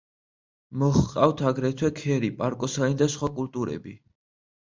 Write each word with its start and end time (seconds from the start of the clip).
მოჰყავთ 0.83 1.43
აგრეთვე 1.49 1.91
ქერი, 1.99 2.31
პარკოსანი 2.39 2.97
და 3.03 3.09
სხვა 3.17 3.31
კულტურები. 3.37 3.95